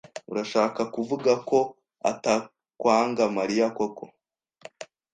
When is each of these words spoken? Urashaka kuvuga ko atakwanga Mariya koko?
Urashaka 0.31 0.81
kuvuga 0.93 1.31
ko 1.49 1.57
atakwanga 2.11 3.23
Mariya 3.37 3.67
koko? 3.77 4.05